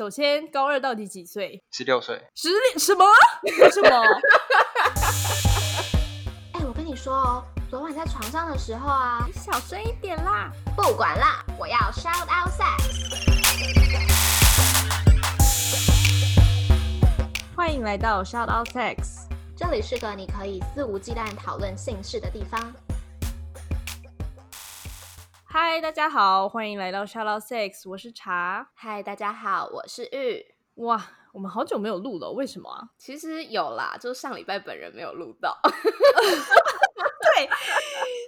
[0.00, 1.62] 首先高二到底几岁？
[1.70, 2.18] 十六岁。
[2.34, 3.04] 十六什么？
[3.70, 4.02] 什么？
[6.56, 10.50] 哎，我跟你说哦，昨晚在床上的时候啊，你小声一点啦。
[10.74, 12.80] 不管啦，我要 shout out sex。
[17.54, 22.72] 欢迎来到 Shout Out Sex，这里是个你可以肆无忌惮讨论性事的地方。
[25.52, 28.70] 嗨，大家好，欢迎来到 Shout Out Sex，我是茶。
[28.72, 30.54] 嗨，大家好，我是玉。
[30.76, 32.88] 哇，我们好久没有录了，为什么啊？
[32.98, 35.58] 其实有啦，就是上礼拜本人没有录到。
[37.22, 37.48] 对，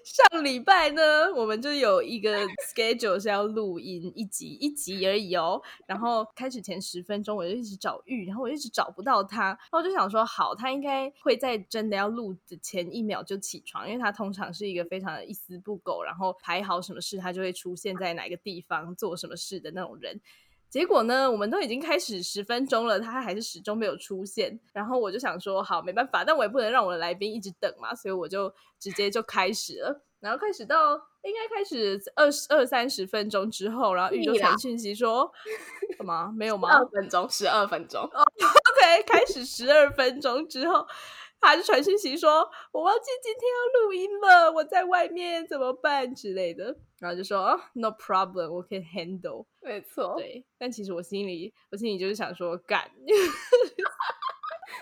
[0.04, 5.60] 上礼拜呢，我们就有一个 schedule 是要录音一集一集而已哦。
[5.86, 20.20] 然后开始前十分钟，我就一直找玉，然后我一直找不到他，然后我就想说，好，他应该会在真的要录的前一秒就起床，因为他通常是一个非常的一丝不苟，然后排好什么事，他就会出现在哪个地方做什么事的那种人。
[20.72, 24.58] 结果呢，我们都已经开始十分钟了，他还是始终没有出现。
[24.72, 30.02] 然后我就想说，好，没办法，但我也不能让我的来宾一直等嘛，所以我就直接就开始了。
[30.20, 35.30] 然后开始到应该开始二十二三十分钟之后，然后玉就传讯息说，
[35.98, 36.32] 什么？
[36.34, 36.70] 没有吗？
[36.70, 38.00] 二分钟，十二分钟。
[38.08, 40.86] OK，开始十二分钟之后。
[41.44, 50.44] 他就传讯息说：“我忘记今天要录音了，我在外面怎么办之类的。”然后就说：“No problem，我可以 handle。”没错，对。
[50.56, 52.88] 但其实我心里，我心里就是想说：“干，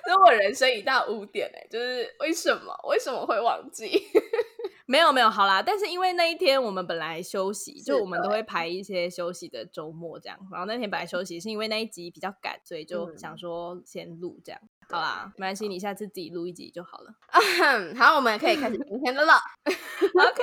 [0.04, 4.02] 这是我人生一大污点哎，就是为什么为什么会忘记？
[4.86, 5.62] 没有没有，好啦。
[5.62, 10.36] 但是因为那一天我们本来休息，就我们都会排一些休息的周末这样。
[10.50, 17.14] 然后那天本来休息是因为那一集比较赶，所以就想说先录这样。”好啦，没关系，你下次自己录一集就好了。
[17.96, 19.34] 好，我们可以开始今天的了。
[19.64, 20.42] OK，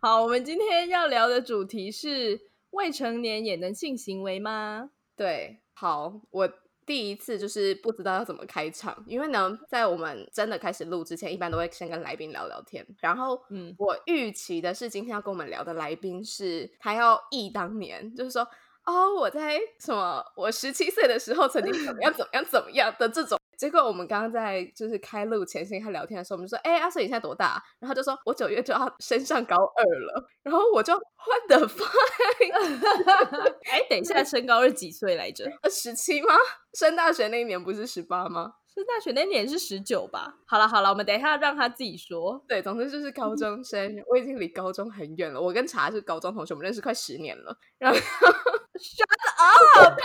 [0.00, 2.40] 好，我们今天要聊的主题是
[2.70, 4.90] 未成年也能性行为吗？
[5.14, 6.50] 对，好，我
[6.88, 12.84] 第一次就是不知道要怎么开场，因为呢，在我们真的开始录之前，一般都会先跟来宾聊聊天。
[13.00, 18.48] 然后，嗯，我预期的是今天要跟我们聊的来宾是他要忆当年，就是说，
[18.86, 23.37] 哦，我在什么，我十七岁的时候曾经怎么样怎么样怎么样的这种。
[23.58, 31.84] 结果我们刚刚在就是开录前先跟他聊天的时候，我们就说：“哎，阿水你现在多大？”然后就说：“我九月就要升上高二了。”然后我就换的发，
[33.70, 35.44] 哎，等一下，升高二几岁来着？
[35.68, 36.34] 十七吗？
[36.74, 38.52] 升大学那一年不是十八吗？
[38.72, 40.36] 升大学那年是十九吧？
[40.46, 42.40] 好了好了，我们等一下让他自己说。
[42.46, 43.92] 对，总之就是高中生。
[44.06, 45.40] 我已经离高中很远了。
[45.40, 47.58] 我跟茶是高中同学，我们认识快十年了。
[47.76, 49.02] 然后，shut
[49.36, 50.00] up，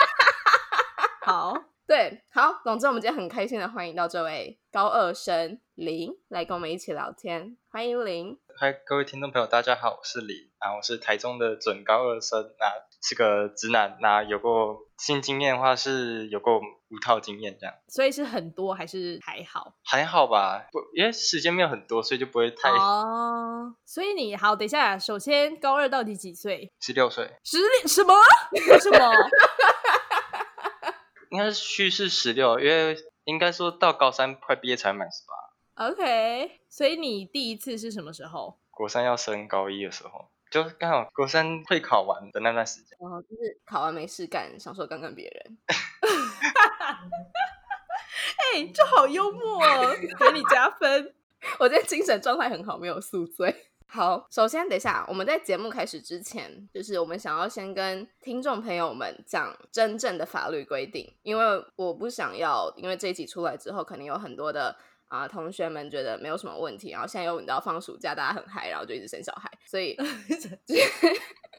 [1.24, 1.73] 好。
[1.86, 8.40] 对，好，总之我们今天很开心的欢迎到这位高二生林来跟我们一起聊天，欢迎林。
[8.58, 12.72] 嗨，各位听众朋友，大家好，我是林啊，我是台中的准高二生，那
[13.02, 19.76] 是个直男，那有过性经验的话是有过五套经验这样，所以是很多还是还好？
[19.84, 23.76] 还好吧，不，因为时间没有很多，所以就不会太哦。
[23.86, 26.72] 所以你好，等一下，首先高二到底几岁？
[26.80, 27.30] 十六岁。
[27.44, 28.14] 十六什么？
[28.80, 29.14] 什么？
[31.34, 35.34] 应该是去世十六，因为应该说到高三快毕业才满十八。
[35.88, 38.60] OK，所以你第一次是什么时候？
[38.70, 42.96] 国三要升高一的时候，就刚好国三会考完的那段时间。
[43.00, 45.58] 哦，就是考完没事干，想说干干别人。
[48.54, 51.16] 哎，这好幽默哦，给你加分。
[51.58, 53.72] 我今天精神状态很好，没有宿醉。
[53.96, 61.46] 好，首先等一下，我们在节目开始之前，就是我们想要先跟听众朋友们讲真正的法律规定，因为
[61.76, 64.76] 我不想要，因为这一集出来之后，肯定有很多的
[65.10, 69.96] 啊同学们觉得没有什么问题，然后现在又你知道放暑假，大家很嗨，然后就一直生小孩，所以。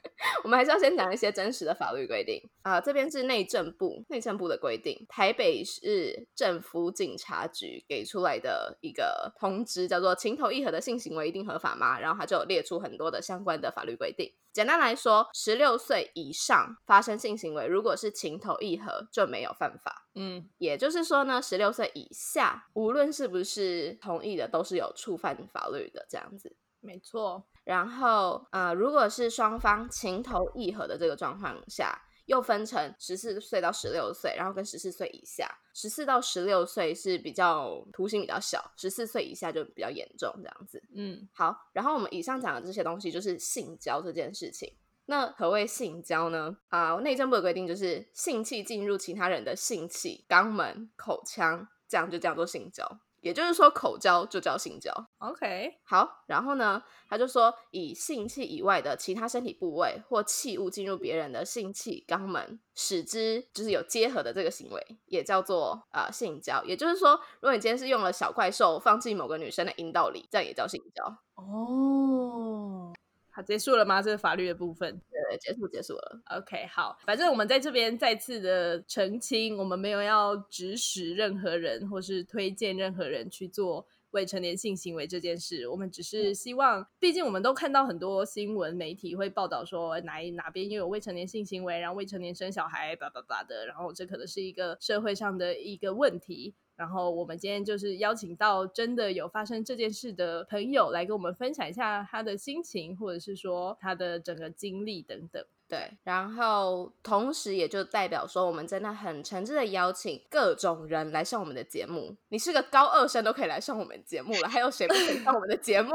[0.45, 2.81] 我们还是要先讲一些真实的法律规定啊。
[2.81, 14.33] 这边是内政部，内政部的规定，台北市政府警察局给出来的一个通知，叫做“情投意合的性行为一定合法吗？”然后他就列出很多的相关的法律规定。
[14.53, 20.07] 简单来说，十六岁以上发生性行为，如果是情投意合，就没有犯法。
[20.15, 26.57] 嗯，也就是说呢，十六岁以下，无论是不是同意的，都是有触犯法律的这样子。
[26.81, 27.49] 没错。
[27.65, 40.83] 然后，呃，如果是双方情投意合的这个状况下，又分成十四岁到十六岁，然后跟十四岁以下，十四到十六岁是比较图形比较小，十四岁以下就比较严重这样子。
[40.95, 41.55] 嗯，好。
[41.73, 44.73] 然后我们以上讲的这些东西就是性交这件事情。
[45.07, 46.57] 那何谓性交呢？
[46.69, 52.87] 啊，内政部的规定就是性器进入其他人的性器、肛门、口腔，这样就叫做性交。
[53.25, 54.93] 也就是说口交就叫性交。
[55.17, 66.63] OK，好，然后呢，他就说以性器以外的其他身体部位或器物进入别人的性器肛门，使之就是有结合的这个行为，也叫做呃性交。
[66.65, 71.03] 也就是说，如果你今天是用了小怪兽放进某个女生的阴道里，这样也叫性交。
[71.37, 72.93] 哦。
[73.35, 74.01] 好，结束了吗？
[74.01, 76.21] 这个法律的部分，对，结束结束了。
[76.37, 85.67] OK，好，反正我们在这边再次的澄清，我们没有要指使任何人，或是推荐任何人去做未成年性行为这件事。
[85.67, 96.55] 我们只是希望，毕竟我们都看到很多新闻媒体会报道说哪哪边又有未成年性行为，然后未成年生小孩，叭叭叭的，然后这可能是一个社会上的一个问题。
[96.77, 105.45] 然后我们今天就是邀请到真的有发生这件事的朋友来跟我们分享一下他的心情，或者是说他的整个经历等等。
[105.67, 112.15] 对，然后同时也就代表说，我们真的很诚挚的邀请各种人来上我们的节目。
[112.29, 115.95] 你是个高二生都可以来上我们节目了，还有谁不可以上我们的节目？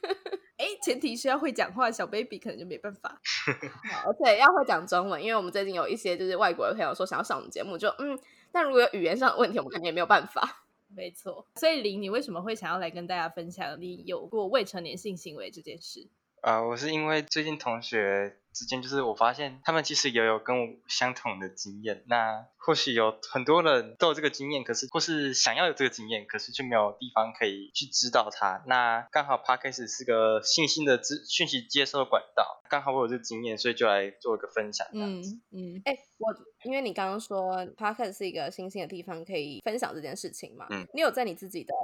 [0.56, 3.20] 哎，前提是要会讲话，小 baby 可能就没办法。
[4.06, 8.18] 而且要会讲中文，因为我们最近有一些就是外国的朋友说想要上我们节目，就嗯。
[8.52, 10.64] 但如果有语言上的问题，我们肯定也没有办法。
[10.94, 16.08] 没错，所以林，你为什么会想要来跟大家分享你有过未成年性行为这件事？
[16.40, 18.36] 啊，我是因为最近同学。
[18.52, 28.60] 之间就是我发现他们其实也有跟我相同的经验，那或许有很多人都有这个经验，可是或是想要有这个经验，可是却没有地方可以去知道它。
[28.66, 34.84] 那刚好 Podcast 是个信息的资讯息接收管道，刚好我有这个经验，所以就来做一个分享。
[34.92, 36.34] 嗯嗯，哎，我
[36.64, 40.66] 因为你刚刚说 Podcast 是一个新兴的地方，可以分享这件事情嘛？
[40.70, 41.74] 嗯，你有在你自己的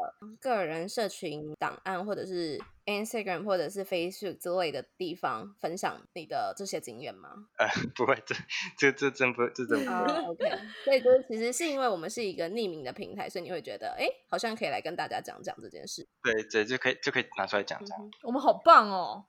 [0.40, 6.54] 个人社群档案，或者是 Instagram 或者是 Facebook 之类的地方分享你的？
[6.56, 7.30] 这些经验吗？
[7.58, 8.34] 呃， 不会，这
[8.76, 10.12] 这这真不，这真不会。
[10.26, 10.50] OK，
[10.84, 16.06] 所以就是其实是因为我们是一个匿名的平台，所以你会觉得，哎，好像可以来跟大家讲讲这件事。
[16.22, 17.98] 对对，就可以就可以拿出来讲讲。
[18.22, 19.24] 我们好棒哦！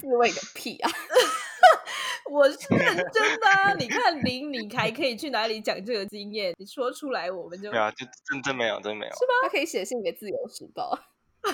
[0.00, 0.90] 自慰个屁啊！
[2.28, 3.76] 我是认真的。
[3.78, 6.52] 你看林，你还可以去哪里讲这个经验？
[6.58, 9.32] 你说出来，我们就对啊，就真真没有，真没有，是吗？
[9.42, 10.98] 他可以写信给自由时报。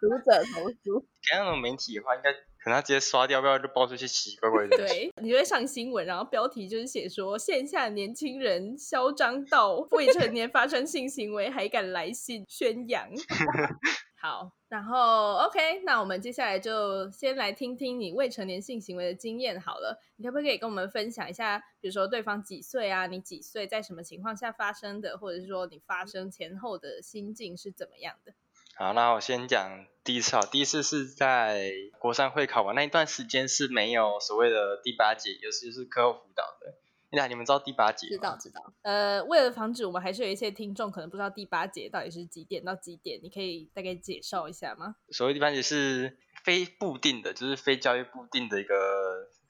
[0.00, 4.76] 读者投诉，给那种媒体的话，应该可能他直接刷掉，不要就爆出一些奇奇怪怪的。
[4.76, 13.08] 对，你就会上新闻，然后标题就是写说线下年轻人嚣张到未成年发生性行为还敢来信宣扬。
[14.22, 19.98] 好，然后 OK，那我们接下来就先来听听你未成年性行为的经验好了。
[20.16, 28.34] 你可不可以跟我们分享一下，比如说对方几岁啊，你几岁，在什么情况下发生的，或者是说你发生前后的心境是怎么样的？
[28.76, 36.74] 好，那我先讲第一次啊，第一次是在国三会考完那一段时间是没有所谓的第八节，尤其是课后辅导的。
[37.12, 38.72] 那你们知道第八节知道知道。
[38.82, 44.96] 呃，为了防止我们还是有一些听众可能不知道第八节到底是几点到几点，你可以大概介绍一下吗？
[45.10, 48.74] 所谓第八节是非固定的，就是非教育固定的一个。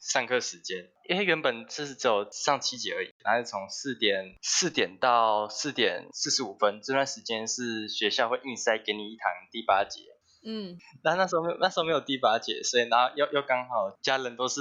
[0.01, 10.01] 上课时间，因为原本是只有上七节而已，然后从四点四点到四点四十五分这段时间是学校会硬塞给你一堂第八节，
[10.45, 14.61] 嗯，那那时候没有那时候没有第八节，所以然后又又刚好家人都是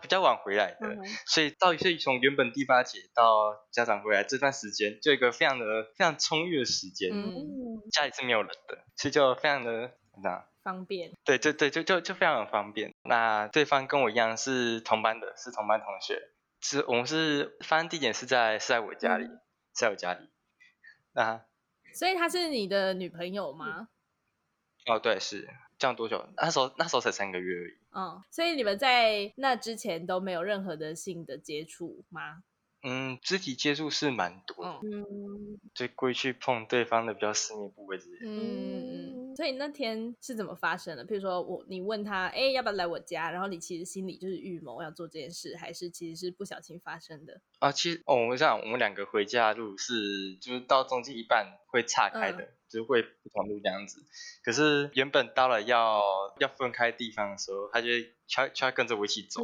[0.00, 5.66] 比较晚回来的，所以到所以从原本第八节到家长回来这段时间，就一个非常的
[5.96, 9.92] 非常充裕的时间，嗯，家里是没有人的，所以就非常的
[10.22, 10.44] 那。
[10.62, 12.94] 方便，对对对，就就就非常方便。
[13.02, 16.22] 那对方跟我一样是同班的，是同班同学，
[16.60, 19.26] 是我们是发生地点是在是在我家里，
[19.72, 20.30] 在我家里。
[21.14, 21.44] 那
[21.92, 23.88] 所以她是你的女朋友吗？
[24.86, 25.48] 哦，对，是
[25.78, 26.26] 这样多久？
[26.36, 27.74] 那时候那时候才三个月而已。
[27.94, 32.42] 嗯，所以你们在那之前都没有任何的性的接触吗？
[32.84, 38.26] 嗯，肢体接触是蛮多，嗯，就故意去碰对方的比较私密部位之类的。
[38.26, 41.04] 嗯，所以那天是怎么发生的？
[41.04, 43.30] 譬如说我你问他，哎，要不要来我家？
[43.30, 47.40] 然后你其实心里就是预谋要做这件事，还是其实是不小心发生的？
[47.58, 54.04] 啊，其实哦，我想我们两个回家路是就是到中间一半会岔开的，就是会不同路这样子。
[54.44, 56.00] 可是原本到了要
[56.38, 57.88] 要分开地方的时候，他就
[58.26, 59.42] 悄悄跟着我一起走。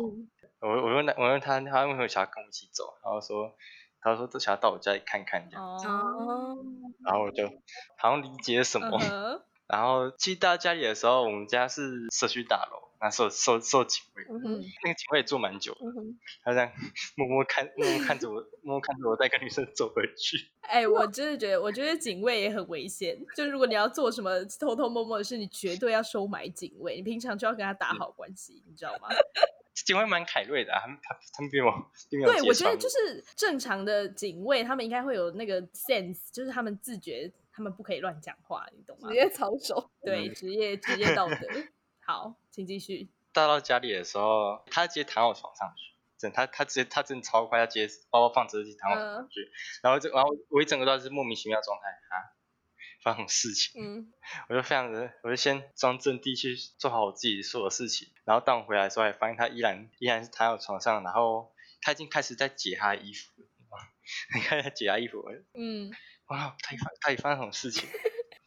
[0.60, 2.98] 我我问他，我问他，他为什么想要跟我一起走？
[3.04, 3.54] 然后说，
[4.00, 5.64] 他说都想要到我家里看看这样。
[5.64, 6.58] 哦。
[7.04, 7.46] 然后我就
[7.96, 8.98] 好像理解什么。
[9.68, 15.80] 然后去到家里的时候，我们家是社区大楼，那受受受警卫，嗯那个警卫坐蛮久的，
[16.42, 16.72] 他这样
[17.16, 20.48] 默默看默默看着我， 默默看着我带个女生走回去。
[20.62, 23.16] 哎，我真的觉得，我觉得警卫也很危险。
[23.36, 29.08] 就如果你要做什么偷偷摸摸的事，你绝对要收买警卫，你平常就要跟他打好关系，你知道吗？
[29.84, 31.70] 警卫蛮凯瑞的，他们他他们比我
[32.10, 39.08] 比我对，我觉得就是正常的警卫，他们应该会有那个 sense，就是他们自觉，他们不可以乱讲话，你懂吗？
[39.08, 41.36] 职业操守，对，职业职业道德。
[42.06, 43.10] 好，请继续。
[43.32, 49.50] 带到家里的时候，他直接躺我床上去，真他他直接他真的超快，他直接包包放直接躺我床上去，
[49.82, 52.38] 然后就然后我一整个都是莫名其妙状态啊。
[53.02, 54.12] 发生事情，嗯，
[54.48, 63.32] 我就非常的，我就先装镇定去做好我自己所有事情，然后当我回来的时候，还发现他依然依然是躺我床上，然后他已经开始在解他的衣服，
[64.34, 65.24] 你看他解他衣服，
[65.54, 65.90] 嗯，
[66.28, 67.88] 哇，他发他发生什么事情，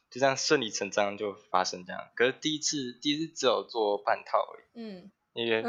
[0.09, 5.63] 就这样顺理成章就发生这样，可是第一次第一次只有做半套而已，嗯，因为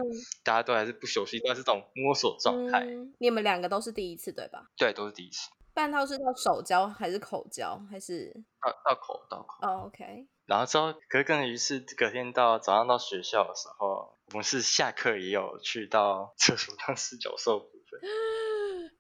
[0.45, 2.87] 大家都还是不熟悉，都是这种摸索状态，
[3.19, 4.71] 你们两个都是第一次对吧？
[4.77, 5.51] 对，都是第一次。
[5.75, 9.67] 半套是到手交还是口交还是到到口到口？
[9.67, 10.27] 哦，OK。
[10.45, 18.01] 然后之后隔更于是隔天到早上到学校的时候，我们是下课也有去到厕所当四角兽部分。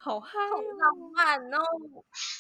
[0.04, 1.62] 好嗨，好浪漫哦！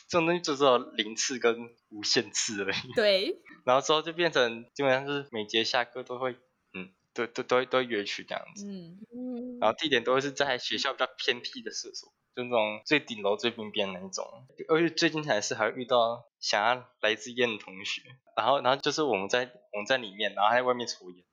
[0.08, 2.76] 这种东西就只有零次跟无限次而已。
[2.96, 3.40] 对。
[3.64, 6.32] 然后之后就变成基本上是每节下课都会，
[6.74, 8.66] 嗯，都都都都约去这样子。
[8.66, 9.58] 嗯嗯。
[9.60, 12.12] 然后地点都会是在学校比较偏僻的厕所。
[12.34, 14.26] 就那种最顶楼最边边那一种，
[14.68, 18.02] 而且最近才是还遇到想要来自烟的同学，
[18.34, 21.24] 然后然后就是我们在我们在里面，然后在外面抽烟，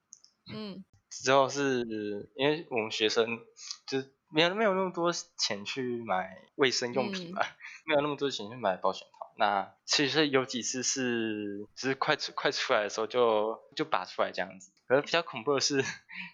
[0.54, 3.40] 嗯，之后是因为我们学生
[3.88, 7.42] 就是没有没有那么多钱去买卫生用品嘛，
[7.86, 14.72] 没有那么多钱去买保险套，那其实有几次是就是快出快出来的时候就就拔出来这样子。
[14.88, 15.84] 可是比较恐怖的是，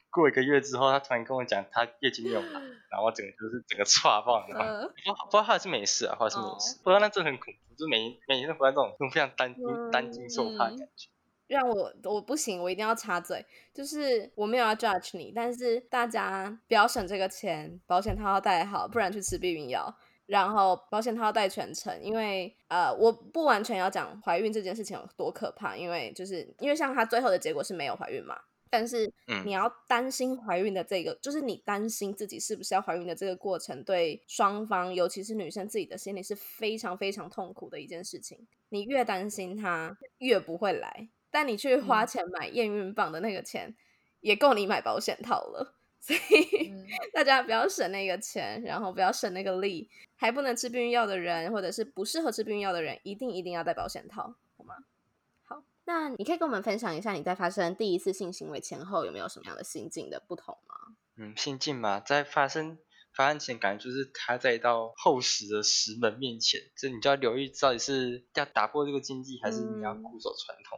[0.10, 2.60] 过一个月之后，他突然跟我讲他月经没有来，
[2.90, 4.82] 然后我整个就是整个岔爆，你知道吗？
[4.82, 11.10] 不不知道他是没事啊，或者是没事，不知道那真的很恐怖，就每每天都活在这种非常担惊担惊受怕的感觉。
[11.48, 19.96] 让我我不行，我一定要插嘴，就是我没有要 judge 你，但是大家不要省这个钱，保险套要带好，不然去吃避孕药。
[20.28, 28.36] 然后保险套要带全程，因为呃，我不完全要讲怀孕这件事情有多可怕，因为就是因为像她最后的结果是没有怀孕嘛，
[28.72, 29.14] 但是
[29.46, 38.48] 你要担心怀孕的这个，就是你担心自己是不是要怀孕的这个过程，对双方，尤其是女生自己的心里是非常非常痛苦的一件事情。
[38.70, 43.76] 你越担心她越不会来，但你去花钱买验孕棒的那个钱，
[44.22, 45.76] 也够你买保险套了。
[46.00, 46.72] 所以
[47.14, 54.76] 大家不要省那个钱，然后不要省那个力，还不能吃避孕药的人，或者是不适合吃避孕药的人，一定一定要戴保险套，好吗？
[55.44, 60.96] 好，那你可以跟我们分享一下你在发生第一次性行为前后有没有什么样的心境的不同吗？
[61.18, 62.78] 嗯，心境嘛，在发生
[63.14, 70.78] 发生前，感觉就是他在一道厚实的石门面前，这你就要留意到底是要打破这个禁忌，还是你要固守传统，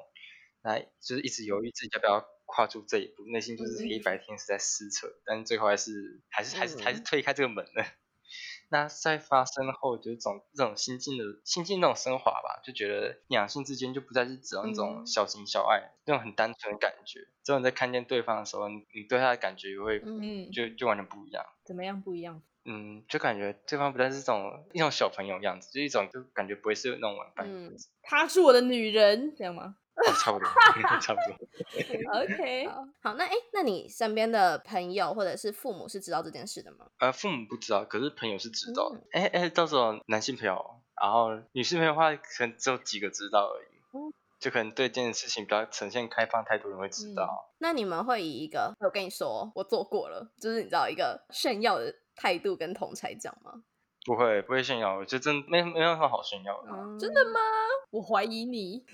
[0.67, 2.27] 来就是一直犹豫自己要不要。
[2.49, 7.85] 跨出这一步，内心就是黑白天是在撕扯，但最后还是还是还是还是推开这个门了。
[8.71, 17.27] 那在发生后，就是种这种心境的心境那种升华吧，就觉得两性之间就不再是只有那种小情小爱那种很单纯的感觉。
[17.43, 21.45] 只有在看见对方的时候，你对他的感觉也会嗯就就完全不一样。
[21.65, 22.41] 怎么样不一样？
[22.63, 27.45] 嗯，就感觉对方不再是这种一种小朋友样子，就一种就感觉不会是那种玩伴。
[27.45, 29.75] 嗯，她是我的女人，这样吗？
[30.15, 30.47] 差不多，
[31.01, 32.21] 差不多。
[32.21, 32.67] OK，
[33.01, 36.85] 好，那哎，那你身边的朋友或者是父母是知道这件事的吗？
[36.99, 39.01] 呃，父母不知道，可是朋友是知道的。
[39.11, 43.77] 哎哎，到时候男性朋友，然后女性朋友的话，可能只有几个知道而已。
[44.39, 47.51] 就可能对这件事情比较呈现开放态度，人会知道。
[47.57, 53.63] 那你们会以一个我跟你说，我做过了，就是你知道一个炫耀的态度跟同才讲吗？
[54.05, 56.69] 不会，不会炫耀，我觉得真没没有什么好炫耀的。
[56.99, 57.39] 真的吗？
[57.89, 58.85] 我怀疑你。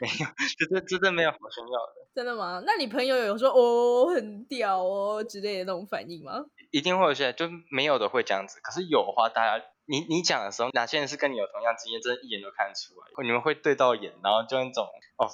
[0.00, 0.26] 没有，
[0.58, 2.06] 真的真的没有好炫耀的。
[2.14, 2.62] 真的吗？
[2.66, 6.44] 那你朋友有说哦很屌哦之类的那种反应吗？
[6.70, 8.58] 一定会有些，就没有的会这样子。
[8.62, 13.24] 可是有的话，大家你你讲的时候，哪些人是跟你有同样经验，真的一眼就看得出来。
[13.24, 14.86] 你们会对到眼，然后就那种
[15.16, 15.28] 哦，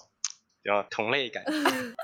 [0.62, 1.44] 有同类感。
[1.49, 1.99] 真的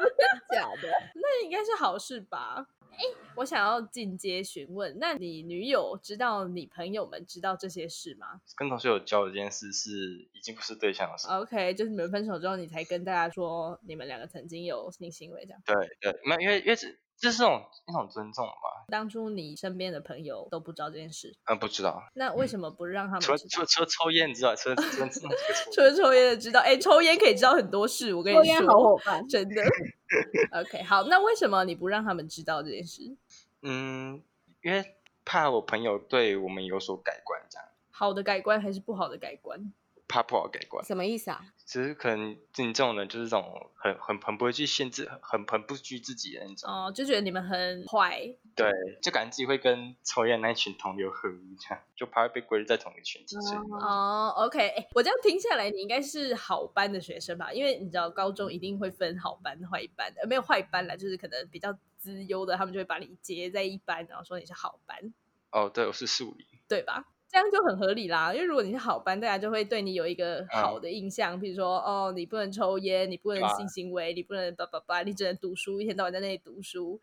[0.51, 0.89] 假的？
[1.15, 2.67] 那应该是好事吧？
[2.93, 2.99] 哎，
[3.37, 8.41] 我想要进阶询问，那你女友知道你朋友们知道这些事吗？
[8.57, 11.17] 跟同学有交这件事是已经不是对象了。
[11.41, 15.63] OK，就是你们分手之后，你才跟大家说你们两个曾经有性行为这样。
[15.65, 16.77] 对对，没有，因为因为
[17.21, 18.87] 这这是种一种尊重吧。
[18.89, 21.37] 当初你身边的朋友都不知道这件事？
[21.45, 22.03] 嗯，不知道。
[22.15, 23.21] 那为什么不让他们？
[23.21, 24.83] 除除除抽烟知道，除除
[25.73, 28.13] 除了抽烟的知道，哎，抽烟可以知道很多事。
[28.15, 29.63] 我跟你说，抽烟好伙伴，真的。
[30.61, 33.03] OK，好，那为什么你不让他们知道这件事？
[33.63, 34.23] 嗯，
[34.63, 37.69] 因为怕我朋友对我们有所改观，这样。
[37.91, 39.73] 好的改观还是不好的改观？
[40.11, 40.85] 怕不好改观。
[40.85, 41.41] 什么意思啊？
[41.65, 46.69] 其实可能你这种人就是这种很很很不会去限制，很很不拘自己的那种。
[46.69, 48.21] 哦，就觉得你们很坏。
[48.57, 48.69] 对，
[49.01, 53.37] 就感觉自己会跟抽烟那群同流合污，这样就怕会被归类在同一个群体。
[53.81, 57.53] 哦，OK，哎，我这样听下来，你应该是好班的学生吧？
[57.53, 65.15] 因为你知道高中一定会分好班、坏班，呃，没有坏班啦，就是可能比较资优的，他们就会把你接在一班，然后说你是好班。
[65.53, 67.07] 哦，对，我是数理，对吧？
[67.31, 77.01] 这样就很合理啦，因为如果你是好班，大家就会对你有一个好的印象，比如说哦，你不能抽烟，你不能性行为，你不能叭叭叭，你只能读书，一天到晚在那里读书。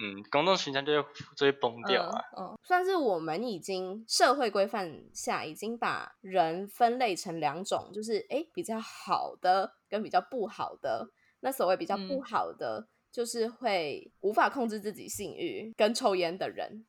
[0.00, 2.20] 嗯，公众形象就会就会崩掉啊。
[2.36, 11.08] 嗯，算是我们已经社会规范下，已经把人分类成两种，就是哎比较好的跟比较不好的。
[11.40, 16.84] 那所谓比较不好的，就是会无法控制自己性欲跟抽烟的人，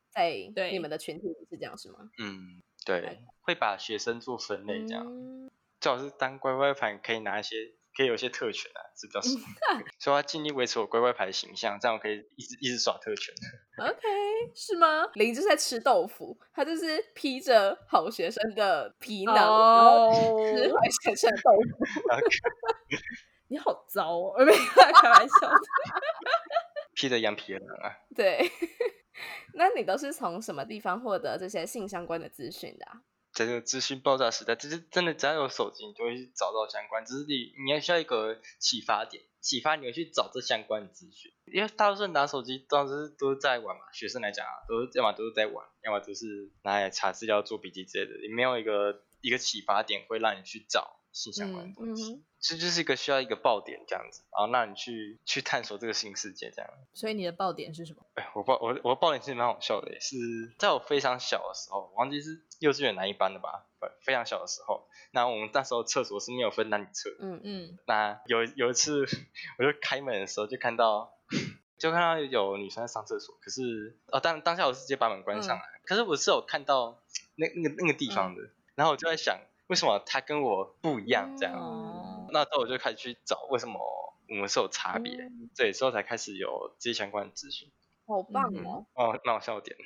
[0.55, 1.99] 在你们的群体里是这样是吗？
[2.17, 2.61] 嗯。
[2.85, 5.05] 对，会把学生做分类这样，
[5.81, 7.55] 最好是当乖乖牌可以拿一些，
[7.95, 9.35] 可以有些特权啊，是比较爽。
[9.99, 13.35] 所以要尽力维持我乖乖牌的形象，这样我可以一直一直耍特权。
[13.77, 13.99] OK，
[14.55, 15.05] 是吗？
[15.15, 21.85] 林就是在吃豆腐，他就是披着好学生的皮囊，然后吃坏学生的豆腐。
[23.49, 25.59] 你好糟哦，没有开玩笑的。
[26.95, 27.93] 披着羊皮的人啊。
[28.15, 28.49] 对。
[29.55, 32.85] 那你都是从什么地方获得这些性相关的资讯的？
[33.31, 37.05] 在这个资讯爆炸时代，其实真的，只要有手机，你就会去找到相关。
[37.05, 41.31] 只是你，你要需要一个启发点，启发你会去找这相关的资讯。
[41.45, 43.83] 因为大多数人拿手机，当时都是在玩嘛。
[43.93, 48.19] 学生来讲啊，都是要么都是在玩，要么都是拿来查资料、做笔记之类的。
[48.27, 52.23] 你没有一个一个启发点，会让你去找性相关的东西。
[52.41, 56.71] 这就是一个需要一个爆点这样子，然后让你去去探索这个新世界这样。
[56.93, 58.05] 所以你的爆点是什么？
[58.13, 60.15] 哎，我爆我我爆点其实蛮好笑的，是
[60.57, 63.65] 在我非常小的时候，我忘记是幼稚园哪一班的吧？
[64.01, 67.09] 非常小的时候，那我们那时候厕所是没有分男女厕。
[67.19, 67.77] 嗯嗯。
[67.85, 69.05] 那有有一次，
[69.57, 71.13] 我就开门的时候就看到，
[71.77, 77.01] 就看到有女生在上厕所，可是哦，当当下我是直接把门关上来，可是我是有看到
[77.35, 78.41] 那那个那个地方的，
[78.75, 79.37] 然后我就在想，
[79.69, 82.27] 为什么他跟我不一样这样？
[82.31, 83.79] 那时候我就开始去找为什么
[84.27, 87.69] 我们是有差别，对，之后才开始有这些相关的资讯。
[88.07, 88.87] 好棒哦！
[88.95, 89.77] 哦，那我笑点。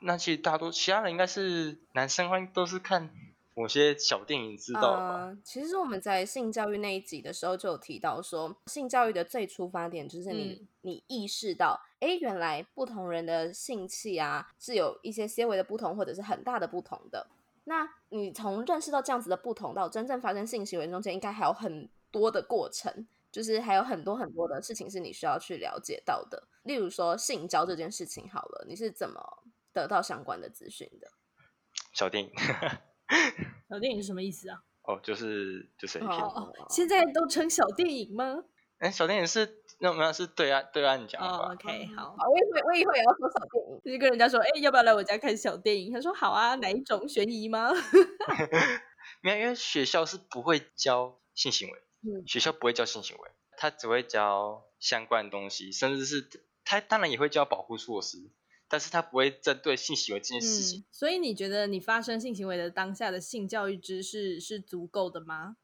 [0.00, 3.08] 那其实大多其他人应该是男生，欢都是看
[3.54, 5.34] 某些小电影知道吧？
[5.42, 17.26] 其实我们在性教育那一集的时候就有提到说，性教育的最出发点就是你你意识到，哎，原来不同人的性器啊是有一些些微的不同，或者是很大的不同的。
[17.64, 26.46] 那你从认识到这样子的不同到真正发生性行为中间，应该还有很多的过程，就是还有很多很多的事情是你需要去了解到的。
[26.62, 31.10] 例如说性交这件事情，好了，你是怎么得到相关的资讯的？
[31.92, 32.30] 小电影，
[33.68, 34.62] 小电影是什么意思啊？
[34.82, 36.10] 哦，就是就是一片。
[36.10, 38.44] 哦，现在都称小电影吗？
[38.78, 39.60] 哎，小电影是。
[39.80, 41.52] 那我们是对岸对岸讲吧。
[41.52, 42.14] OK，好。
[42.16, 45.92] 我以后我以后也要说小电影，就跟人家说，哎，要不要来我家看小电影？
[45.92, 47.72] 他说好啊，哪一种悬疑吗？
[49.20, 56.30] 没有，因为学校是不会教性行为，学校不会教性行为，他只会教相关的东西，甚至是
[56.64, 58.30] 他当然也会教保护措施，
[58.68, 60.84] 但是他不会针对性行为这件事情。
[60.92, 65.56] 所以你觉得你发生性行为的当下的性教育知识是足够的吗？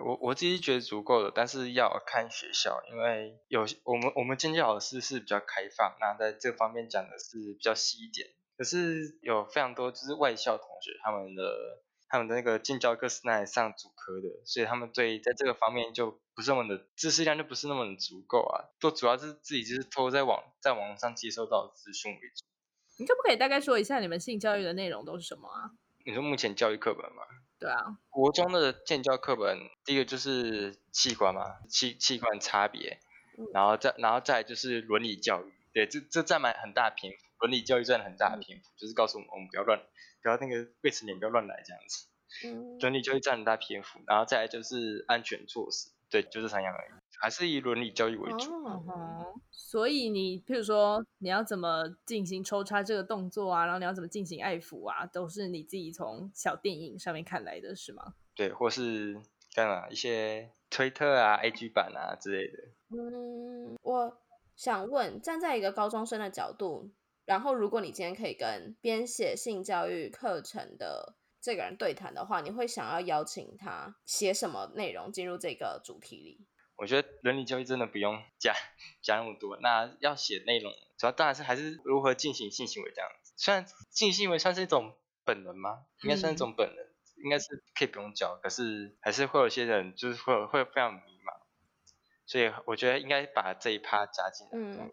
[0.00, 8.28] 我我自己觉得足够的，但是要看学校，因为有我们我们尖教老师是比较开放，那在这方面讲的是比较细一点。
[8.56, 22.44] 可是有非常多就是外校同学，他们的他们的那个进教课是拿来上主科的，所以他们对在这个方面就不是那么的知识量就不是那么的足够啊，都主要是自己就是偷在网在网上接收到资讯为主。
[22.98, 25.70] 你可不可以大概说一下你们性教育的内容都是什么啊？
[26.04, 27.22] 你说目前教育课本吗？
[27.58, 33.00] 对啊，国中的建教课本，第一个就是器官嘛，器器官差别，
[33.52, 39.80] 然后再然后再就是伦理教育，对，这这占满很大篇幅，伦理教育占很大的篇幅，就是告诉我们我们不要乱，
[40.22, 42.06] 不要那个未成年不要乱来这样子，
[42.80, 46.90] 伦理教育占很大篇幅，然后再来就是安全措施，对，就这三样而已。
[47.20, 48.50] 还是以伦理教育为主。
[49.50, 58.14] 所以你，譬如说，你要怎么进行抽插这个动作啊，然后你要怎么进行爱抚啊，都是你自己从小电影上面看来的，是吗？
[58.34, 59.20] 对，或是
[59.54, 62.58] 干嘛一些推特啊、IG 版啊之类的。
[62.90, 64.18] 嗯，我
[64.56, 66.90] 想问，站在一个高中生的角度，
[67.26, 76.46] 然后如果你今天可以跟编写性教育课程的这个人对谈的话，你会想要邀请他写什么内容进入这个主题里？
[76.78, 78.54] 我觉得伦理教育真的不用 加
[79.02, 83.32] 加那么多，那要写内容，主要当然是还是如何进行性行为这样子。
[83.36, 85.84] 虽然性行为算是一种本能吗？
[86.02, 86.76] 应该算一种本能，
[87.24, 91.40] 应该是可以不用教，可是还是会有些人就是会会非常迷茫，
[92.26, 94.52] 所以我觉得应该把这一趴加进来。
[94.52, 94.90] 嗯，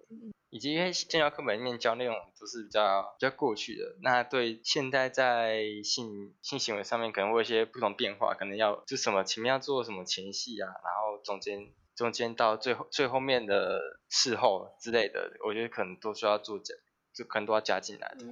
[0.56, 16.74] 以及因为建教课本里面教内容都是比较比较过去的，那对现在在性性行为上面可能会有一些不同变化，可能要就什么前面要做什么前戏啊，然后中间中间到最后最后面的事后之类的，我觉得可能都需要做加，
[17.14, 18.26] 就可能都要加进来的。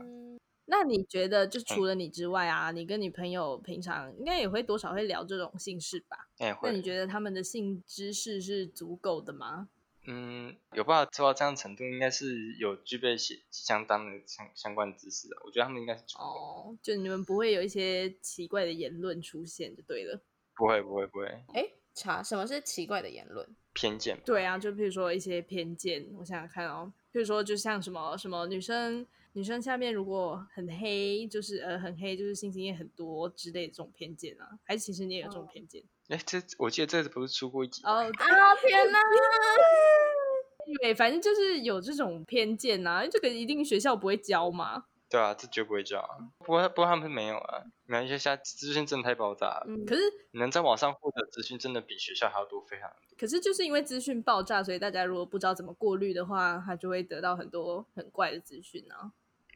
[0.68, 6.30] 那你觉得，就除了你之外啊，你跟你朋友平常应该也会多少会聊这种性事吧？
[6.38, 9.68] 哎，那你觉得他们的性知识是足够的吗？
[10.06, 15.36] 嗯，有办法做到这样程度，应该是有具备些相当的相相关知识的。
[15.46, 20.22] 我觉得他们应该是哦，就你们不会有一些奇怪的言论出现就对了。
[20.56, 21.26] 不会，不会，不会。
[21.54, 23.48] 哎，查什么是奇怪的言论？
[23.74, 24.20] 偏见。
[24.26, 29.06] 对啊，就比如说一些偏见，我想想看哦，比如说就像什么什么女生。
[29.36, 35.84] 女生下面如果很黑，就是呃很黑，就是性经验很多之类的这种偏见啊，还是其实你也有这种偏见？
[36.14, 39.00] 哎，这我记得这次不是出过一集哦啊天哪！
[40.80, 44.86] 对，反正就是有这种偏见呐，这个一定学校不会教嘛。
[45.10, 46.18] 对啊，这绝不会教啊。
[46.40, 49.66] 不过不过他们没有啊，没有一些现在资讯真的太爆炸了。
[49.68, 52.98] 嗯，可是你能在网上获得资讯真的比学校还要多，非常多。
[53.18, 59.12] 可是就是因为资讯爆炸，所以大家如果不知道怎么过滤的话，他就会得到很多很怪的资讯啊。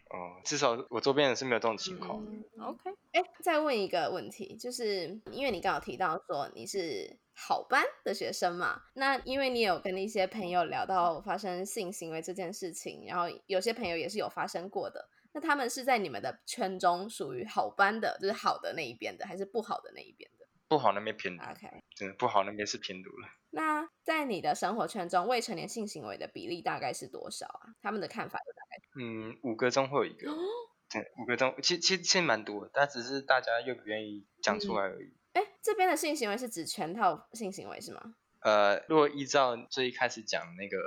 [0.10, 2.18] 哦，至少我周边人是没有这种情况。
[2.62, 20.48] OK，哎，再问一个问题，就是因为你刚好提到说你是好班的学生嘛，那因为你有跟一些朋友聊到发生性行为这件事情，然后有些朋友也是有发生过的，那他们是在你们的圈中属于好班的，就是好的那一边的，还是不好的那一边的？
[20.70, 21.46] 不好那边偏多。
[21.46, 21.68] OK，
[22.02, 23.28] 嗯，不好那边是偏多了。
[23.52, 27.76] 那在你的生活圈中，未成年性行为的比例大概是多少啊？
[27.82, 28.38] 他们的看法？
[29.00, 30.32] 嗯，五个中会有一个。
[30.90, 35.12] 对，五个中，其实其实其实蛮多的，但只是大家又不愿意讲出来而已。
[35.34, 38.16] 哎，这边的性行为是指全套性行为是吗？
[38.40, 40.78] 呃，如果依照最一开始讲那个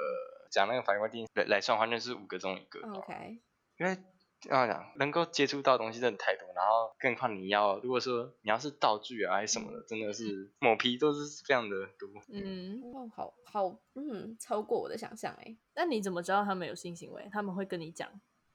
[0.51, 2.81] 讲那个法律规定来来算的话，那是五个中一个。
[2.81, 3.41] OK。
[3.79, 3.97] 因为
[4.41, 12.09] 这样讲，能够接触到东西真的太多，然后更何况你要，如果说你要是道具啊还是什么的，真的是抹皮都是非常的多。
[12.29, 15.57] 嗯，哦，好好，嗯，超过我的想象哎。
[15.75, 17.29] 那你怎么知道他们有性行为？
[17.31, 18.09] 他们会跟你讲？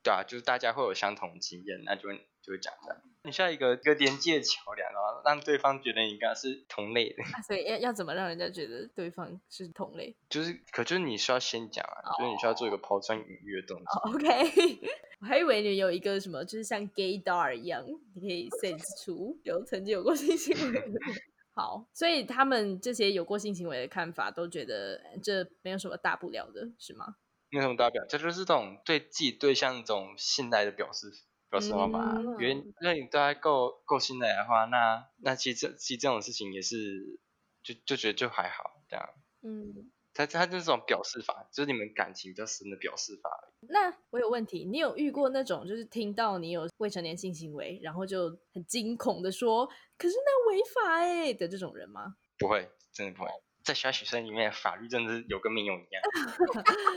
[0.06, 3.02] 对啊，就是大家会有相同经验，那就会就会讲这样。
[3.24, 7.24] 你需要一个一个连接桥梁，然后让对方觉得你跟他是同类的。
[7.48, 10.16] 所以要要怎么让人家觉得对方是同类？
[10.30, 14.12] 就是，可就是你需要先讲啊，就是你需要做一个抛砖引玉的动作。
[14.12, 14.80] OK。
[15.22, 20.84] 我还以为你有一个什么，就是像 gaydar 一样，你可以 sense 出有曾经有过性行为。
[21.56, 27.16] 好，所以他们这些有过性行为的看法，都觉得这没有什么大不了的，是吗？
[27.56, 31.08] 没有什么大不了，这就是这种对自己对象一种信赖的表示
[31.50, 32.14] 表示方法。
[32.40, 37.20] 因为那你对他够够信赖的话，那那其实这其实这种事情也是
[37.64, 39.10] 就就觉得就还好这样。
[39.42, 39.92] 嗯。
[40.18, 43.30] 他他就是种表示法，就是你们感情比较深的表示法。
[43.68, 49.66] 那我有问题，你有遇过那种就是听到你有未成年性行为，然后就很惊恐的说，
[49.98, 52.16] 可是那违法哎的这种人吗？
[52.40, 53.30] 不会，真的不会。
[53.66, 56.02] 在小学生里面，法律真的是有跟没有一样。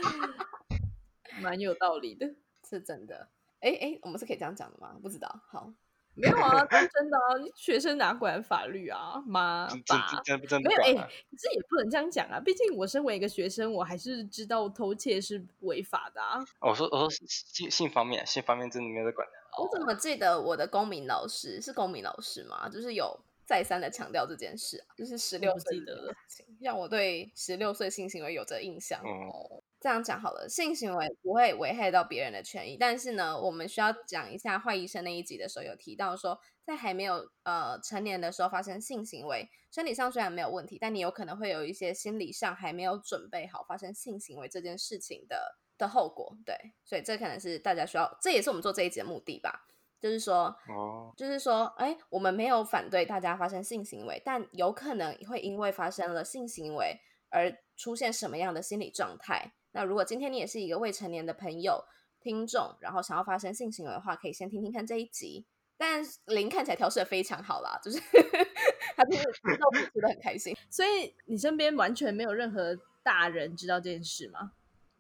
[1.41, 2.35] 蛮有道理的，
[2.69, 3.29] 是真的。
[3.61, 4.95] 哎哎，我们是可以这样讲的吗？
[5.03, 5.41] 不知道。
[5.49, 5.73] 好。
[6.15, 9.23] 没有啊， 真的啊，学生哪管法律啊？
[9.25, 10.23] 妈，爸，
[10.59, 10.93] 没有哎，
[11.39, 12.41] 这也不能这样讲啊。
[12.41, 16.45] 毕竟我身为一个学生，我还是知道偷窃是违法的啊。
[16.61, 19.35] 我说，我说性性方面，性方面真的没有在管的。
[19.63, 22.69] 我怎么记得我的公民老师是公民老师吗？
[22.69, 26.15] 就是有再三的强调这件事，就是十六岁的，
[26.61, 29.01] 让我对十六岁性行为有着印象。
[29.01, 29.63] 哦。
[29.81, 46.37] 这样讲好了，性行为不会危害到别人的权益，但是呢，我们需要讲一下坏医生那一集的时候有提到说，在还没有呃成年的时候发生性行为，身体上虽然没有问题，但你有可能会有一些心理上还没有准备好发生性行为这件事情的的后果。
[46.45, 49.68] 对，所以这可能是大家需要，这也是我们做这一集的目的吧，
[50.01, 59.53] 就是说，哦，就是说，哎，我们没有反对大家发生性行为，但有可能会因为发生了性行为而出现什么样的心理状态。
[59.73, 61.85] 那如果今天你也是一个未成年的朋友
[62.21, 65.47] 听众，然后想要发生性行为的话，可以先听听看这一集。
[65.77, 68.01] 但林看起来调试的非常好啦，就是
[68.97, 70.57] 他就是听到听得很开心。
[70.69, 74.53] 所以你身边完全没有任何大人知道这件事吗？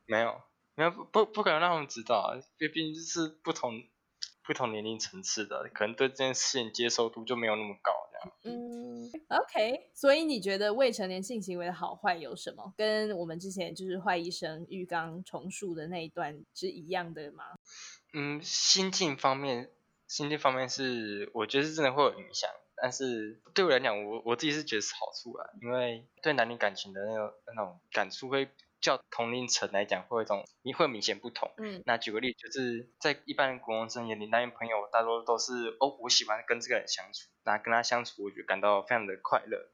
[0.06, 0.40] 没有，
[0.76, 3.72] 没有，不不可能让他们知道，因为毕竟就是不同
[4.48, 7.92] 不同年龄层次的，可能对这件事情接受度就没有那么高。
[8.44, 12.72] 嗯，OK，所以你觉得未成年性行为的好坏有什么？
[12.74, 17.44] 跟我们之前就是坏医生浴缸重述的那一段是一样的吗？
[18.14, 19.70] 嗯，心境方面
[20.06, 28.48] 心境方面是我觉得是真的会有影响，但是对我来讲，我我自己是觉得是好处啊，因为对男女感情的那种那种感触会。
[28.80, 31.50] 较同龄层来讲，会有一种你会明显不同。
[31.58, 39.70] 嗯，那举个例，就是在一般国中生眼里，男女朋友大多都是哦，我喜欢跟这个人相处，那跟他相处，我就感到非常的快乐。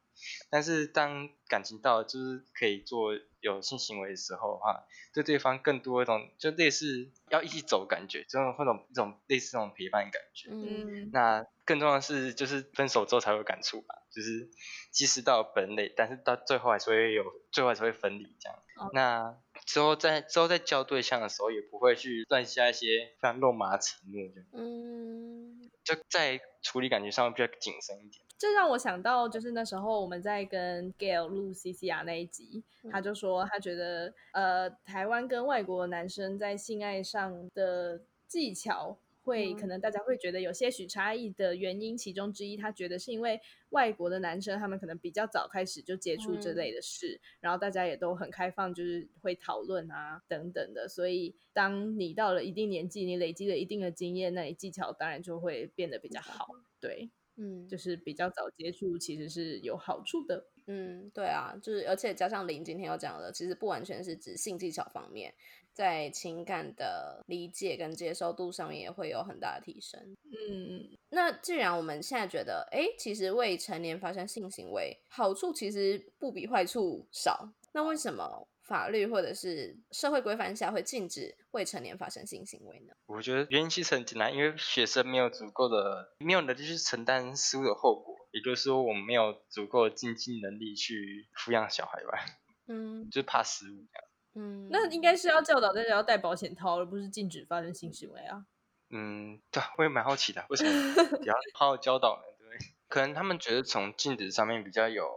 [0.48, 10.50] 但是当感情到就是可以做有性行为的时候，哈，对对方更多一种就类似要一起走感觉，这种或者一种类似这种陪伴感觉。
[10.52, 14.50] 嗯，那更重要的是就是分手之后才有感触吧，就是
[14.90, 18.58] 即使到本垒，但是到最后还是会有，最后还是会分离这样。
[18.92, 24.48] 那之后在之后在交对象的时候，也不会去乱下一些非常肉麻承诺这样。
[24.52, 28.22] 嗯，就在处理感觉上比较谨慎一点。
[28.36, 38.98] 这让我想到，就是那时候我们在跟 Gail 录 CCR 那一集，他就说他觉得，呃，台湾跟外国男生在性爱上的技巧。
[39.24, 56.48] 会可能大家会觉得有些许差异的原因，其中之一，他觉得是因为外国的男生他们可能比较早开始就接触这类的事，然后大家也都很开放，就是会讨论啊等等的，所以当你到了一定年纪，你累积了一定的经验，那你技巧当然就会变得比较好。
[56.78, 60.48] 对，嗯，就是比较早接触其实是有好处的。
[60.66, 65.34] 嗯，对啊，就是而且加上林今天要讲的，其实不完全是指性技巧方面。
[65.74, 70.00] 在情感的理解跟接受度上面也会有很大的提升。
[70.30, 82.94] 嗯，那既然我们现在觉得，哎，其实未成年发生性行为好处其实不比坏处少，那为什么法律或者是社会规范下会禁止未成年发生性行为呢？
[83.06, 92.18] 我觉得原因其实很简单，因为学生没有足够的没有能力去承担事物的后果，也就是说，我们没有足够的经济能力去抚养小孩吧。
[92.66, 94.04] 嗯，就怕失误这样。
[94.34, 98.44] 嗯，那应该是要教导大家要戴保险套，而不是禁止发生性行为啊。
[98.90, 100.70] 嗯，对，我也蛮好奇的，为什么
[101.24, 102.22] 要好好教导呢？
[102.40, 105.08] 对，可能他们觉得从禁止上面比较有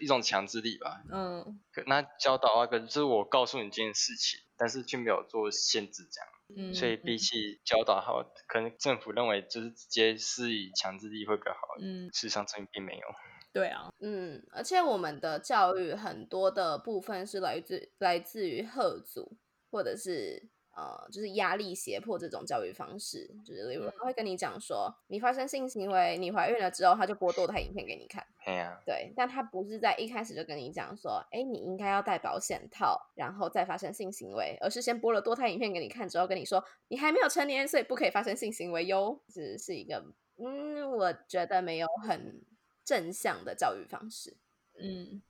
[0.00, 1.02] 一种强制力吧。
[1.10, 6.28] 嗯，那教导啊，可能是我告诉你这件事情，但是却没有做限制这样。
[6.56, 11.58] 嗯，所以比起教导，好，可能政府认为就是直接施以强制力会比较好。
[11.80, 13.06] 嗯，事实上这并没有。
[13.52, 19.36] 对啊，嗯，而且我们的教育很多的部分是来自来自于贺祖，
[19.70, 28.26] 或者是呃，就是压力胁迫这种教育方式，就是例如他会跟你讲说，你发生性行为，你怀孕了之后，他就播堕胎影片给你看。
[28.44, 39.20] 对啊，对，但他不是在一开始就跟你讲说，哎，你应该要戴保险套，然后再发生性行为，而是先播了多胎影片给你看之后，跟你说你还没有成年，所以不可以发生性行为哟。
[39.28, 40.04] 只是一个，
[40.36, 42.42] 嗯，我觉得没有很。
[42.86, 44.36] 正向的教育方式，
[44.78, 45.22] 嗯，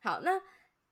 [0.00, 0.40] 好，那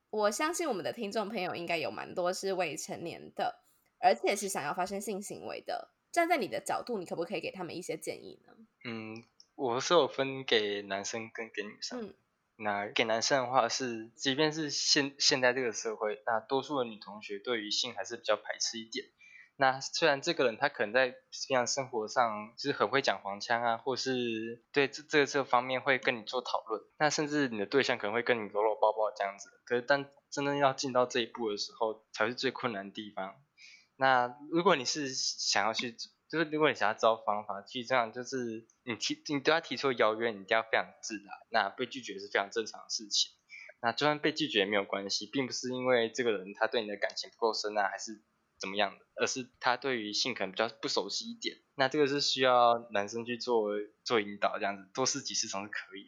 [0.09, 3.63] 我相信我们的听众朋友应该有蛮多是未成年的，
[3.99, 5.91] 而且是想要发生性行为的。
[6.11, 8.53] 站在你的角度，你可不可以给他们一些建议呢？
[8.83, 9.23] 嗯，
[9.59, 12.15] 我是有分给男生跟给女生。
[12.55, 19.05] 那给男生的话是，即便是现现在这个社会，那多数的女同学对于性还是比较排斥一点。
[19.57, 33.35] 那虽然这个人他可能在平常生活上就是很会讲黄腔啊，或是对这这这方面会跟你做讨论，那甚至你的对象可能会跟你搂搂抱抱这样子，可是当真的要进到这一步的时候，才是最困难的地方。
[33.97, 35.97] 那如果你是想要去，
[36.29, 43.31] 就是如果你想要找方法去这样，就是你提你对他提出邀约，你一定要非常自然，那被拒绝是非常正常的事情。
[43.81, 48.21] 那就算被拒绝也没有关系，并不是因为这个人他对你的感情不够深啊，还是。
[48.61, 49.05] 怎么样的？
[49.15, 53.69] 而是他对于性可能比较不熟悉一点，那这个是需要男生去做
[54.03, 56.03] 做引导，这样子多试几次总是可以。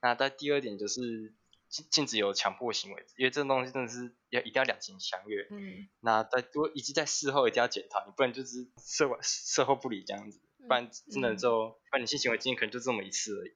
[0.00, 1.34] 那在第二点就是
[1.70, 5.46] 禁禁止有强迫行为，因为这种东西真的是要一定要两情相悦。
[5.50, 5.88] 嗯。
[6.00, 13.52] 那在多以及在事后一定要检讨，你不能就是事后事后不理这样子，不然真的就，不然你性行为经验可能就这么一次而已。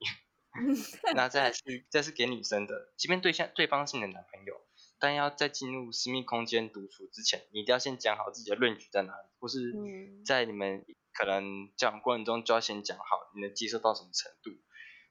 [1.16, 4.60] 那再是再是给女生的，即便对象对方是你的男朋友。
[5.00, 9.74] 但要在进入私密空间独处之前，你一定要先讲好自己的论据在哪里，或是
[10.24, 14.52] 在你们可能交往过程中就要先讲好你能接受到什么程度。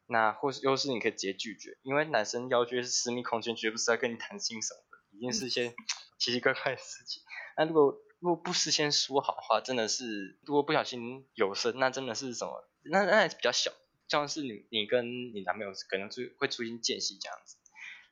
[0.07, 5.73] 那或是又是你可以直接拒绝，因为男生要求是私密空间，绝不是在跟你谈性什么的，一定是一些
[6.19, 7.23] 奇奇怪怪的事情。
[7.57, 12.67] 那如果如果不事先说好的话，真的是如果不小心有声，那真的是什么？
[12.83, 13.71] 那那还是比较小，
[14.07, 17.57] 像是你你跟你男朋友可能就会出现间隙这样子。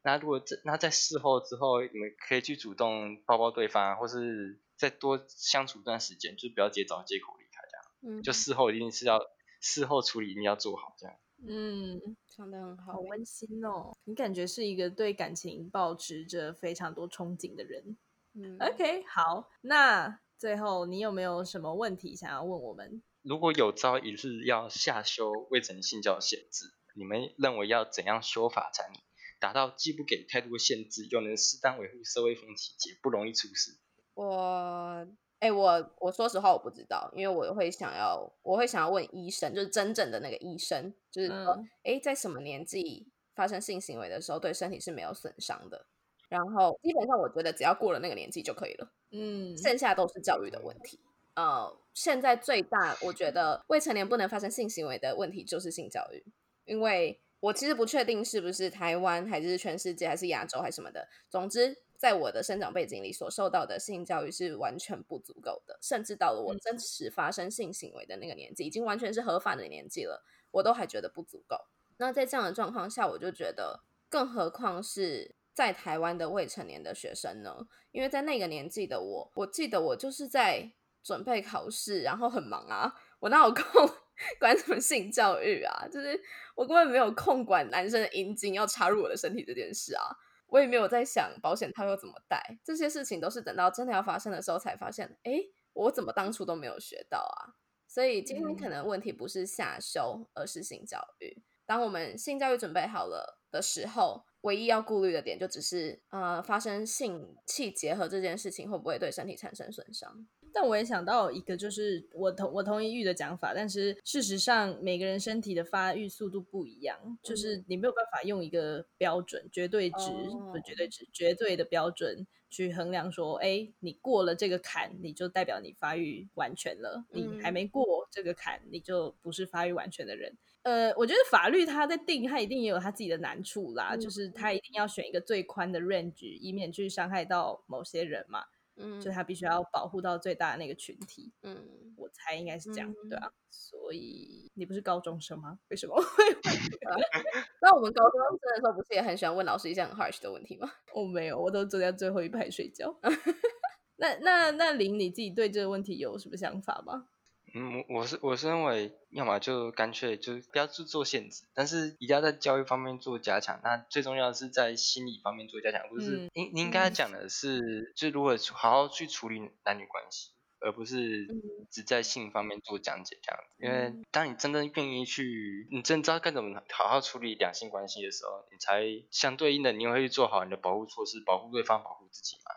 [0.04, 8.17] 那如果在那在事后之后，你们可以去主动抱抱对方，或是再多相处一段时间，就不要直接找借口离开这样。
[8.17, 9.21] 嗯，就事后一定是要
[9.60, 11.15] 事后处理，一定要做好这样。
[11.47, 13.95] 嗯，唱的很好，好温馨哦。
[14.06, 17.97] 你感觉是一个对感情保持着非常多憧憬的人。
[18.34, 23.01] 嗯，OK，好，那最后你有没有什么问题想要问我们？
[23.23, 28.95] 如果有朝一日要下修未成年性教育限制，你们认为要怎样修法才能
[29.39, 33.77] 达到既不给太多限制，又能适当维护社会风气，且不容易出事？
[34.13, 35.08] 我，
[35.41, 45.88] 哎，我我说实话我不知道，因为我会想要，我会想要问医生，就是真正的那个医生，就是说，哎，在什么年纪发生性行为的时候，对身体是没有损伤的。
[46.30, 50.99] 然后基本上我觉得只要过了那个年纪就可以了，嗯，剩下都是教育的问题。
[51.34, 56.23] 呃，现在最大我觉得未成年不能发生性行为的问题就是性教育，
[56.65, 71.56] 因为我其实不确定是不是台湾还是全世界还是亚洲还是什么的，总之在我的生长背景里所受到的性教育是完全不足够的，甚至到了我真实发生性行为的那个年纪，已经完全是合法的年纪了，我都还觉得不足够。
[71.98, 75.36] 那在这样的状况下，我就觉得，更何况是。
[75.54, 77.68] 在台湾的未成年的学生呢？
[77.92, 80.72] 因为在那个年纪的我，我记得我就是在
[81.04, 83.64] 准备考试，然后很忙啊，我哪有空
[84.40, 85.86] 管什么性教育啊？
[85.92, 86.18] 就是
[86.56, 90.16] 我根本没有空管男生的阴茎要插入我的身体这件事啊，
[90.52, 95.42] 我也没有在想保险套要怎么戴，这些事情都是等到真的要发生的时候才发现，哎，
[95.74, 97.58] 我怎么当初都没有学到啊？
[97.88, 101.42] 所以今天可能问题不是下修，而是性教育。
[101.66, 104.26] 当我们性教育准备好了的时候。
[104.42, 110.28] 唯一要顾虑的点就只是，呃，发生性器结合这件事情会不会对身体产生损伤？
[110.54, 120.10] 但我也想到一个，就是我同我同意玉的讲法，但是事实上每个人身体的发育速度不一样，就是你没有办法用一个标准、绝对值
[120.52, 130.36] 不绝对值、绝对的标准去衡量说，哎，你过了这个坎，你就代表你发育完全了；你还没过这个坎，你就不是发育完全的人。
[130.64, 138.44] 呃，我觉得法律它在定，它一定也有它自己的难处啦，就是它一定要选一个最宽的 range，以免去伤害到某些人嘛。
[138.75, 141.31] 嗯，就他必须要保护到最大的那个群体。
[141.43, 143.31] 嗯，我猜应该是这样，对啊。
[143.49, 145.60] 所以你不是高中生吗？
[145.69, 146.23] 为什么会？
[147.62, 150.71] 那我们高中生的时候不是也很喜欢问老师一些很 harsh 的问题吗？
[150.93, 152.97] 我 没有，我都坐在最后一排睡觉。
[153.97, 157.07] 那那那林，你自己对这个问题有什么想法吗？
[157.54, 163.60] 嗯，我是我是认为，要么就干脆就不要去做限制，但是一定要在教育方面做加强。
[163.64, 166.30] 那最重要的是在心理方面做加强，不是？
[166.34, 171.28] 您您应该讲的是，就如果好好去处理男女关系，而不是
[171.70, 173.44] 只在性方面做讲解这样。
[173.60, 182.56] 因为当你真正愿意去，你真知道该怎么好好处理两性关系的时候，你才相对应的，你会去做好你的保护措施，保护对方，保护自己嘛。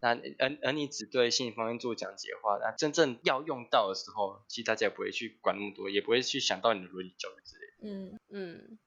[0.00, 7.64] 那而而你只对心理方面做讲解的话，那真正要用到的时候，其实大家也不会去管那么多，也不会去想到你的伦理教育之类。
[7.82, 8.78] 嗯嗯，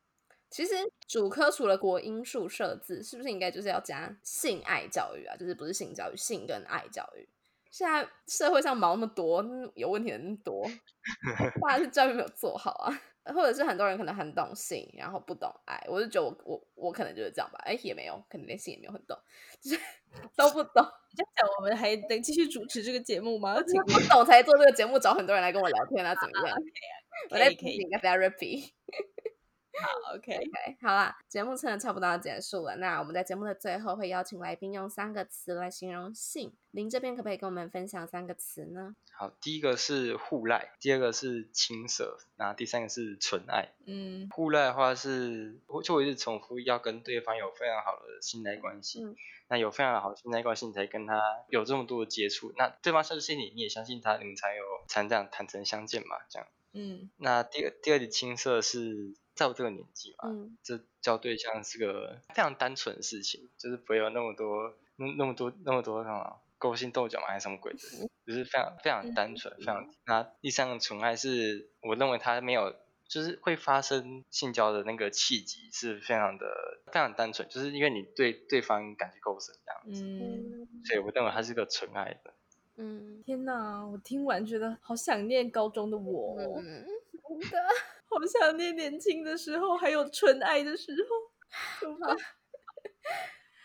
[0.50, 0.74] 其实
[1.08, 5.36] 主科除了国英数设置，是不是应该就是要加性爱教育啊？
[5.36, 7.28] 就是不是性教育，性跟爱教育。
[7.70, 9.46] 现在社会上毛那么多，
[9.76, 10.66] 有问题的那么多，
[11.62, 13.02] 大家是教育没有做好啊。
[13.34, 19.18] 或者是很多人可能很懂性，然后不懂爱，我就觉得我我我可能就是这样吧，哎也没有，可能连性也没有很懂，
[19.62, 19.80] 就是
[20.36, 20.86] 都不懂。
[21.16, 23.56] 这样讲，我们还能继续主持这个节目吗？
[23.88, 26.58] 不懂才做这个节目，找很多人来跟我聊天啊，怎么样？
[27.32, 28.70] 我在听一个 therapy。
[29.80, 32.76] 好，OK，OK，好啦，节目真的差不多要结束了。
[32.78, 36.52] 那我们在节目的最后会邀请来宾用三个词来形容性。
[36.72, 38.96] 您这边可不可以跟我们分享三个词呢？
[39.12, 43.70] 好，第一个是互赖，第二个是青涩，那第三个是纯爱。
[43.86, 49.04] 嗯，互赖的话是，就我一直重复要跟对方有非常好的信赖关系。
[49.04, 49.16] 嗯，
[49.48, 52.54] 那有非常好的信赖关系，你才跟他有这么多的接触。
[52.58, 56.48] 那对方相信你，你也相信他，你们才有才这样坦诚相见嘛，这样。
[56.74, 59.16] 嗯，那第二第二点青涩是。
[59.38, 67.80] 在我这个年纪嘛，这交对象是个非常单纯的事情，就是不会有那么多那那么多那么多什么勾心斗角嘛，还是什么鬼的，
[68.26, 69.88] 就是非常非常单纯，非常。
[70.08, 72.76] 那第三个纯爱是，我认为他没有，
[73.08, 76.48] 就是会发生性交的那个契机是非常的
[76.88, 82.34] 非常单纯，就是因为你对对方感觉够深这样子，嗯，所以我认为他是个纯爱的。
[82.78, 87.58] 嗯，天哪，我听完觉得好想念高中的我，真的。
[88.10, 92.16] 好想念年轻的时候，还有纯爱的时候，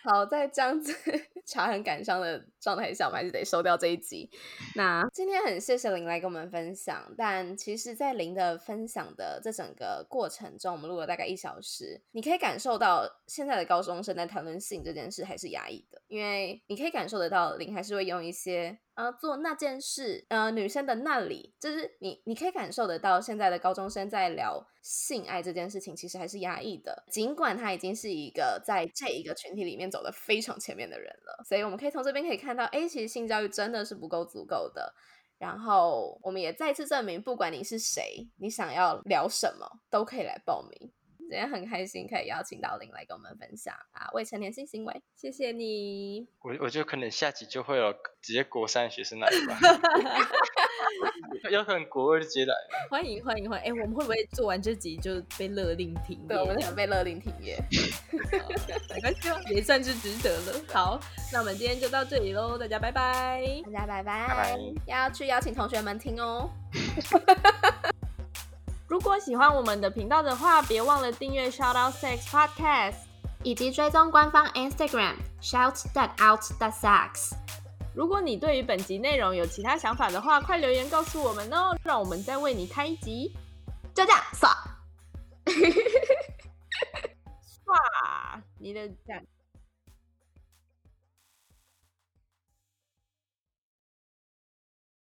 [0.05, 0.93] 好，在这样子
[1.47, 4.29] 茶很感伤的状态下，我们还是得收掉这一集。
[4.75, 18.81] 那今天很谢谢林来跟我们分享，但其实，在林的分享的这整个过程中，我们录了大概一小时，你可以感受到现在的高中生在谈论性这件事还是压抑的，因为你可以感受得到林还是会用一些。
[18.95, 27.03] 呃，做那件事，呃，女生的那里，就是你，你可以感受得到，现在的高中生在聊性爱这件事情，其实还是压抑的。
[27.11, 34.93] 尽管他已经是一个在这一个群体里面走的非常前面的人了，所以我们可以从这边可以看到，哎，其实性教育真的是不够足够的。
[35.39, 40.93] 然后我们也再次证明，不管你是谁，你想要聊什么，都可以来报名。
[41.33, 46.29] 今天很开心可以邀请到林来跟我们分享啊未成年性行为，谢谢你。
[46.43, 49.59] 我我觉得可能下集就会有直接国三学生来吧，
[51.51, 52.55] 有可能国二就直接来。
[52.91, 53.73] 欢迎欢迎欢迎！
[53.73, 56.29] 哎，我们会不会做完这集就被勒令停业？
[56.29, 57.59] 对，我们想被勒令停业，
[58.91, 60.63] 没关系，也算是值得了。
[60.69, 61.01] 好，
[61.33, 66.51] 那我们今天就到这里喽，大家拜拜，大家拜拜拜，要去邀请同学们听哦。
[68.93, 72.97] 如果喜欢我们的频道的话，别忘了订阅 Shout Out Sex Podcast，
[73.43, 77.33] 以及追踪官方 Instagram Shout That Out That Sex。
[77.95, 83.35] 如果你对于本集内容有其他想法的话，快留言告诉我们哦，让我们再为你开一集。
[83.95, 84.51] 就这样，刷，
[87.65, 89.25] 刷，你的赞。